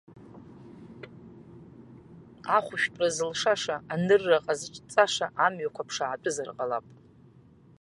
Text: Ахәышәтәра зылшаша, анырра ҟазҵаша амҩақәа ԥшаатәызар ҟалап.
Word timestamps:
Ахәышәтәра 2.55 3.07
зылшаша, 3.15 3.75
анырра 3.93 4.45
ҟазҵаша 4.45 5.27
амҩақәа 5.45 5.87
ԥшаатәызар 5.87 6.49
ҟалап. 6.57 6.85